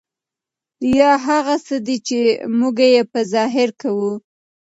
[0.89, 2.19] ریا هغه څه دي، چي
[2.59, 4.11] موږ ئې په ظاهره کوو.